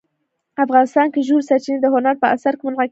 افغانستان 0.65 1.07
کې 1.13 1.21
ژورې 1.27 1.47
سرچینې 1.49 1.79
د 1.81 1.87
هنر 1.93 2.15
په 2.21 2.27
اثار 2.35 2.53
کې 2.57 2.63
منعکس 2.65 2.75
کېږي. 2.75 2.79